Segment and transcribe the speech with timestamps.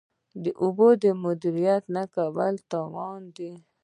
[0.43, 0.87] د اوبو
[1.25, 3.51] مدیریت نه کول تاوان دی.